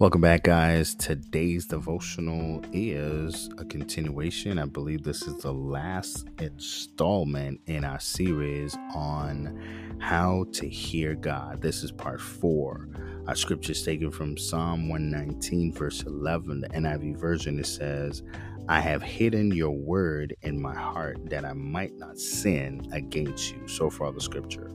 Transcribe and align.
Welcome 0.00 0.20
back, 0.20 0.44
guys. 0.44 0.94
Today's 0.94 1.66
devotional 1.66 2.62
is 2.72 3.50
a 3.58 3.64
continuation. 3.64 4.56
I 4.60 4.66
believe 4.66 5.02
this 5.02 5.22
is 5.22 5.38
the 5.38 5.52
last 5.52 6.28
installment 6.38 7.60
in 7.66 7.84
our 7.84 7.98
series 7.98 8.76
on 8.94 9.60
how 9.98 10.46
to 10.52 10.68
hear 10.68 11.16
God. 11.16 11.60
This 11.60 11.82
is 11.82 11.90
part 11.90 12.20
four. 12.20 12.88
Our 13.26 13.34
scripture 13.34 13.72
is 13.72 13.82
taken 13.82 14.12
from 14.12 14.38
Psalm 14.38 14.88
119, 14.88 15.72
verse 15.72 16.04
11. 16.04 16.60
The 16.60 16.68
NIV 16.68 17.16
version 17.16 17.58
it 17.58 17.66
says, 17.66 18.22
I 18.68 18.78
have 18.78 19.02
hidden 19.02 19.50
your 19.50 19.72
word 19.72 20.32
in 20.42 20.62
my 20.62 20.76
heart 20.76 21.28
that 21.28 21.44
I 21.44 21.54
might 21.54 21.96
not 21.96 22.20
sin 22.20 22.88
against 22.92 23.50
you. 23.50 23.66
So 23.66 23.90
far, 23.90 24.12
the 24.12 24.20
scripture. 24.20 24.70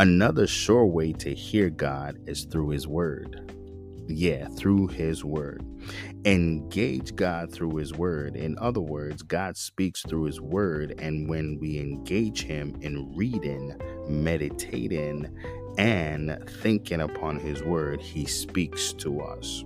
Another 0.00 0.48
sure 0.48 0.84
way 0.84 1.12
to 1.12 1.32
hear 1.32 1.70
God 1.70 2.18
is 2.26 2.42
through 2.42 2.70
his 2.70 2.88
word 2.88 3.54
yeah, 4.08 4.48
through 4.48 4.88
His 4.88 5.24
Word. 5.24 5.64
Engage 6.24 7.14
God 7.14 7.52
through 7.52 7.76
His 7.76 7.94
Word. 7.94 8.36
In 8.36 8.58
other 8.58 8.80
words, 8.80 9.22
God 9.22 9.56
speaks 9.56 10.02
through 10.02 10.24
His 10.24 10.40
Word, 10.40 10.94
and 10.98 11.28
when 11.28 11.58
we 11.60 11.78
engage 11.78 12.42
Him 12.44 12.74
in 12.80 13.14
reading, 13.14 13.74
meditating, 14.08 15.28
and 15.78 16.38
thinking 16.62 17.00
upon 17.00 17.38
His 17.38 17.62
Word, 17.62 18.00
He 18.00 18.26
speaks 18.26 18.92
to 18.94 19.20
us. 19.20 19.64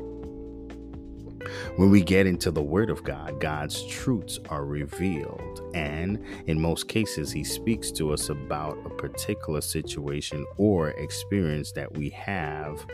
When 1.76 1.90
we 1.90 2.02
get 2.02 2.26
into 2.26 2.50
the 2.50 2.62
Word 2.62 2.90
of 2.90 3.02
God, 3.02 3.40
God's 3.40 3.86
truths 3.86 4.38
are 4.50 4.66
revealed. 4.66 5.62
And 5.72 6.22
in 6.46 6.60
most 6.60 6.86
cases, 6.86 7.32
He 7.32 7.44
speaks 7.44 7.90
to 7.92 8.12
us 8.12 8.28
about 8.28 8.76
a 8.84 8.90
particular 8.90 9.62
situation 9.62 10.44
or 10.58 10.90
experience 10.90 11.72
that 11.72 11.96
we 11.96 12.10
have 12.10 12.86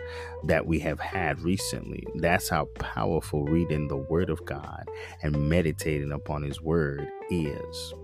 that 0.44 0.64
we 0.64 0.78
have 0.78 1.00
had 1.00 1.40
recently. 1.40 2.06
That's 2.14 2.48
how 2.48 2.66
powerful 2.76 3.44
reading 3.46 3.88
the 3.88 3.96
Word 3.96 4.30
of 4.30 4.44
God 4.44 4.88
and 5.24 5.48
meditating 5.48 6.12
upon 6.12 6.44
His 6.44 6.62
Word 6.62 7.08
is. 7.30 7.94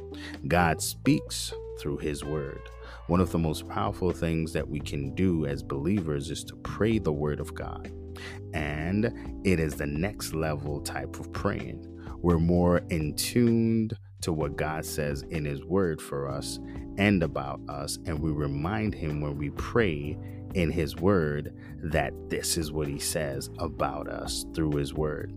God 0.49 0.83
speaks 0.83 1.55
through 1.79 1.99
His 1.99 2.25
Word. 2.25 2.69
One 3.07 3.21
of 3.21 3.31
the 3.31 3.39
most 3.39 3.69
powerful 3.69 4.11
things 4.11 4.53
that 4.55 4.69
we 4.69 4.81
can 4.81 5.15
do 5.15 5.47
as 5.47 5.63
believers 5.63 6.33
is 6.33 6.43
to 6.45 6.57
pray 6.57 6.99
the 6.99 7.13
Word 7.13 7.39
of 7.39 7.55
God. 7.55 7.93
And 8.53 9.41
it 9.45 9.61
is 9.61 9.75
the 9.77 9.87
next 9.87 10.35
level 10.35 10.81
type 10.81 11.19
of 11.19 11.33
praying. 11.33 11.87
We're 12.23 12.39
more 12.39 12.79
in 12.91 13.15
tuned 13.17 13.97
to 14.23 14.33
what 14.33 14.57
God 14.57 14.85
says 14.87 15.23
in 15.31 15.45
His 15.45 15.63
Word 15.65 16.01
for 16.01 16.29
us 16.29 16.59
and 16.97 17.23
about 17.23 17.61
us. 17.69 17.99
And 18.07 18.21
we 18.21 18.31
remind 18.31 18.95
Him 18.95 19.21
when 19.21 19.37
we 19.37 19.51
pray 19.51 20.19
in 20.55 20.71
His 20.71 20.97
Word 20.97 21.55
that 21.83 22.15
this 22.31 22.57
is 22.57 22.73
what 22.73 22.89
He 22.89 22.99
says 22.99 23.51
about 23.59 24.09
us 24.09 24.47
through 24.55 24.77
His 24.77 24.95
Word. 24.95 25.33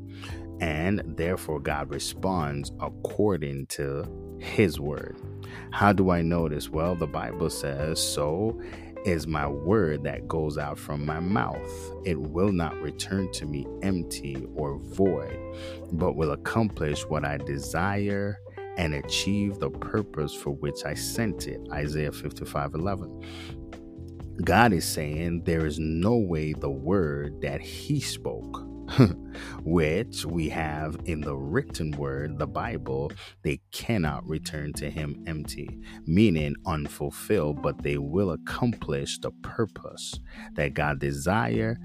And 0.62 1.04
therefore, 1.18 1.60
God 1.60 1.90
responds 1.90 2.72
according 2.80 3.68
to 3.68 4.38
His 4.40 4.80
Word. 4.80 5.18
How 5.72 5.94
do 5.94 6.10
I 6.10 6.22
know 6.22 6.48
this? 6.48 6.70
Well, 6.70 6.96
the 6.96 7.08
Bible 7.08 7.50
says, 7.50 8.02
So 8.02 8.60
is 9.06 9.28
my 9.28 9.48
word 9.48 10.04
that 10.04 10.28
goes 10.28 10.58
out 10.58 10.78
from 10.78 11.06
my 11.06 11.20
mouth. 11.20 11.94
It 12.06 12.20
will 12.20 12.52
not 12.52 12.80
return 12.82 13.32
to 13.34 13.46
me 13.46 13.66
empty 13.82 14.46
or 14.56 14.78
void, 14.80 15.40
but 15.94 16.16
will 16.16 16.32
accomplish 16.32 17.04
what 17.04 17.26
I 17.26 17.38
desire 17.38 18.40
and 18.78 18.94
achieve 18.94 19.60
the 19.60 19.70
purpose 19.70 20.34
for 20.34 20.52
which 20.52 20.86
I 20.86 20.94
sent 20.94 21.48
it. 21.48 21.62
Isaiah 21.72 22.12
55 22.12 22.76
11. 22.76 23.24
God 24.44 24.74
is 24.74 24.86
saying 24.86 25.44
there 25.46 25.66
is 25.66 25.80
no 25.80 26.18
way 26.18 26.54
the 26.54 26.70
word 26.70 27.42
that 27.42 27.62
He 27.62 28.00
spoke 28.00 28.67
which 29.64 30.26
we 30.26 30.50
have 30.50 30.98
in 31.06 31.22
the 31.22 31.36
written 31.36 31.92
word, 31.92 32.38
the 32.38 32.48
Bible, 32.48 33.12
they 33.44 33.60
cannot 33.72 34.28
return 34.28 34.74
to 34.74 34.90
him 34.90 35.24
empty, 35.28 35.80
meaning 36.06 36.56
unfulfilled, 36.66 37.62
but 37.62 37.84
they 37.84 37.98
will 37.98 38.32
accomplish 38.32 39.20
the 39.20 39.32
purpose 39.44 40.20
that 40.54 40.74
God 40.74 41.00
desire 41.00 41.78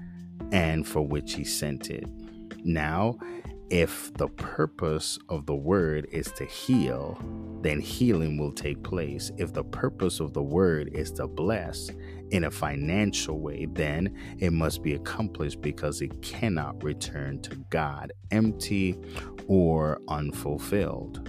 and 0.51 0.87
for 0.87 1.01
which 1.01 1.33
he 1.33 1.43
sent 1.43 1.89
it. 1.89 2.05
Now, 2.63 3.17
if 3.73 4.13
the 4.13 4.27
purpose 4.27 5.17
of 5.29 5.47
the 5.47 5.55
word 5.55 6.05
is 6.11 6.31
to 6.33 6.45
heal, 6.45 7.19
then 7.63 7.79
healing 7.79 8.37
will 8.37 8.51
take 8.51 8.83
place. 8.83 9.31
If 9.39 9.51
the 9.51 9.63
purpose 9.63 10.19
of 10.19 10.31
the 10.31 10.43
word 10.43 10.91
is 10.93 11.11
to 11.13 11.25
bless 11.25 11.89
in 12.29 12.43
a 12.43 12.51
financial 12.51 13.39
way, 13.39 13.65
then 13.71 14.15
it 14.37 14.53
must 14.53 14.83
be 14.83 14.93
accomplished 14.93 15.59
because 15.61 16.01
it 16.01 16.21
cannot 16.21 16.83
return 16.83 17.41
to 17.41 17.55
God 17.71 18.13
empty 18.29 18.95
or 19.47 19.99
unfulfilled. 20.07 21.27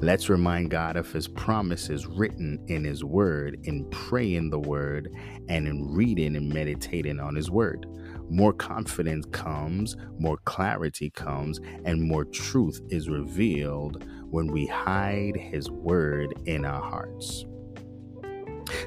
Let's 0.00 0.28
remind 0.28 0.70
God 0.70 0.96
of 0.98 1.10
His 1.10 1.28
promises 1.28 2.06
written 2.06 2.62
in 2.66 2.84
His 2.84 3.04
Word, 3.04 3.58
in 3.62 3.88
praying 3.88 4.50
the 4.50 4.58
Word, 4.58 5.10
and 5.48 5.66
in 5.66 5.94
reading 5.94 6.36
and 6.36 6.52
meditating 6.52 7.18
on 7.18 7.34
His 7.34 7.50
Word 7.50 7.86
more 8.30 8.52
confidence 8.52 9.26
comes, 9.32 9.96
more 10.18 10.38
clarity 10.44 11.10
comes, 11.10 11.60
and 11.84 12.02
more 12.02 12.24
truth 12.24 12.80
is 12.90 13.08
revealed 13.08 14.04
when 14.30 14.48
we 14.48 14.66
hide 14.66 15.36
His 15.36 15.70
Word 15.70 16.34
in 16.46 16.64
our 16.64 16.82
hearts. 16.82 17.46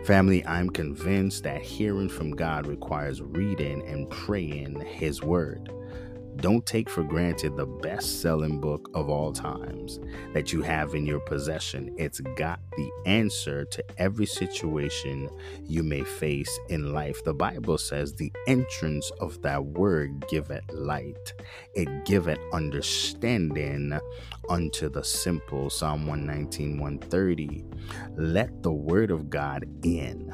Family, 0.05 0.45
I'm 0.45 0.69
convinced 0.69 1.43
that 1.43 1.61
hearing 1.61 2.09
from 2.09 2.31
God 2.31 2.67
requires 2.67 3.21
reading 3.21 3.87
and 3.87 4.09
praying 4.09 4.79
His 4.81 5.21
Word. 5.23 5.71
Don't 6.37 6.65
take 6.65 6.89
for 6.89 7.03
granted 7.03 7.55
the 7.55 7.65
best 7.65 8.21
selling 8.21 8.59
book 8.59 8.89
of 8.93 9.09
all 9.09 9.31
times 9.33 9.99
that 10.33 10.51
you 10.51 10.61
have 10.61 10.95
in 10.95 11.05
your 11.05 11.19
possession. 11.19 11.93
It's 11.97 12.19
got 12.35 12.59
the 12.77 12.89
answer 13.05 13.65
to 13.65 13.83
every 13.97 14.25
situation 14.25 15.29
you 15.65 15.83
may 15.83 16.03
face 16.03 16.59
in 16.69 16.93
life. 16.93 17.23
The 17.23 17.33
Bible 17.33 17.77
says, 17.77 18.13
The 18.13 18.31
entrance 18.47 19.11
of 19.19 19.41
that 19.43 19.63
word 19.63 20.25
giveth 20.29 20.63
light, 20.71 21.33
it 21.75 22.05
giveth 22.05 22.39
understanding 22.53 23.99
unto 24.49 24.89
the 24.89 25.03
simple. 25.03 25.69
Psalm 25.69 26.07
119, 26.07 26.79
130. 26.79 27.65
Let 28.15 28.63
the 28.63 28.71
word 28.71 29.11
of 29.11 29.29
God 29.29 29.65
in. 29.83 30.33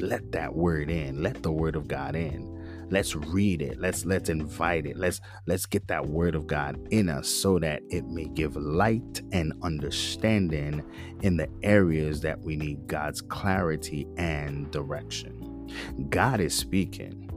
Let 0.00 0.32
that 0.32 0.54
word 0.54 0.90
in. 0.90 1.22
Let 1.22 1.42
the 1.42 1.52
word 1.52 1.76
of 1.76 1.88
God 1.88 2.16
in 2.16 2.52
let's 2.92 3.16
read 3.16 3.62
it 3.62 3.80
let's 3.80 4.04
let's 4.04 4.28
invite 4.28 4.86
it 4.86 4.96
let's 4.96 5.20
let's 5.46 5.66
get 5.66 5.88
that 5.88 6.06
word 6.06 6.34
of 6.34 6.46
god 6.46 6.78
in 6.90 7.08
us 7.08 7.28
so 7.28 7.58
that 7.58 7.80
it 7.88 8.06
may 8.06 8.26
give 8.26 8.54
light 8.54 9.22
and 9.32 9.52
understanding 9.62 10.82
in 11.22 11.36
the 11.36 11.48
areas 11.62 12.20
that 12.20 12.38
we 12.40 12.54
need 12.54 12.86
god's 12.86 13.22
clarity 13.22 14.06
and 14.18 14.70
direction 14.70 15.66
god 16.10 16.38
is 16.38 16.54
speaking 16.54 17.28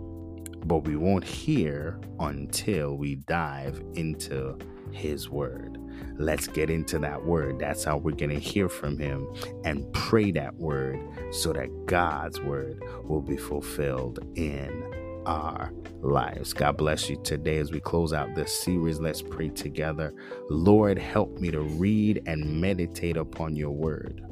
but 0.66 0.80
we 0.80 0.96
won't 0.96 1.24
hear 1.24 2.00
until 2.19 2.98
we 2.98 3.16
dive 3.16 3.81
into 3.94 4.57
his 4.92 5.30
word. 5.30 5.78
Let's 6.18 6.48
get 6.48 6.69
into 6.69 6.98
that 7.00 7.24
word. 7.24 7.60
That's 7.60 7.84
how 7.84 7.98
we're 7.98 8.16
going 8.16 8.31
to 8.31 8.40
hear 8.40 8.69
from 8.69 8.98
him 8.98 9.28
and 9.63 9.92
pray 9.94 10.31
that 10.31 10.56
word 10.56 11.00
so 11.31 11.54
that 11.54 11.86
God's 11.86 12.40
word 12.42 12.84
will 13.04 13.22
be 13.22 13.38
fulfilled 13.38 14.19
in 14.36 14.85
our 15.25 15.72
lives. 16.01 16.54
God 16.54 16.77
bless 16.77 17.10
you 17.10 17.22
today 17.24 17.57
as 17.57 17.72
we 17.72 17.80
close 17.80 18.13
out 18.13 18.36
this 18.36 18.57
series. 18.57 19.00
Let's 19.00 19.22
pray 19.22 19.50
together. 19.50 20.13
Lord, 20.50 20.98
help 20.98 21.39
me 21.39 21.51
to 21.51 21.62
read 21.62 22.22
and 22.25 22.62
meditate 22.62 23.18
upon 23.18 23.56
your 23.56 23.72
word. 23.72 24.24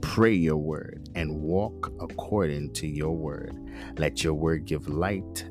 Pray 0.00 0.34
your 0.34 0.56
word 0.56 1.08
and 1.14 1.40
walk 1.40 1.92
according 2.00 2.72
to 2.74 2.86
your 2.86 3.16
word. 3.16 3.56
Let 3.98 4.22
your 4.22 4.34
word 4.34 4.64
give 4.64 4.88
light 4.88 5.48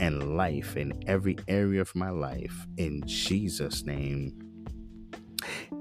and 0.00 0.36
life 0.36 0.76
in 0.76 0.92
every 1.06 1.38
area 1.48 1.80
of 1.80 1.94
my 1.94 2.10
life. 2.10 2.66
In 2.76 3.02
Jesus' 3.06 3.84
name. 3.84 4.49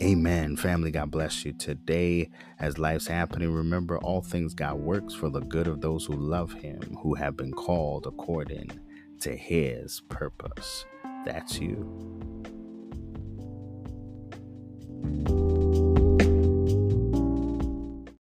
Amen. 0.02 0.56
Family, 0.56 0.92
God 0.92 1.12
bless 1.12 1.44
you. 1.44 1.54
Today, 1.54 2.30
as 2.60 2.78
life's 2.78 3.08
happening, 3.08 3.52
remember 3.54 3.98
all 3.98 4.22
things 4.22 4.54
God 4.54 4.76
works 4.76 5.14
for 5.14 5.30
the 5.30 5.42
good 5.42 5.68
of 5.68 5.82
those 5.82 6.06
who 6.06 6.14
love 6.14 6.54
Him, 6.54 6.98
who 7.02 7.16
have 7.16 7.36
been 7.36 7.52
called 7.52 8.08
according 8.08 8.72
to 9.22 9.36
His 9.36 10.02
purpose. 10.10 10.86
That's 11.26 11.60
you. 11.60 12.10